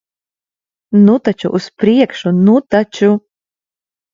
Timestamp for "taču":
1.29-1.51, 2.77-3.13